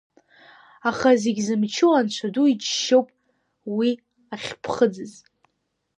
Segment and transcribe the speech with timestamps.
[0.89, 3.07] Аха, зегь зымчу анцәа ду иџьшьоуп
[3.75, 3.89] уи
[4.33, 5.13] ахьԥхыӡыз.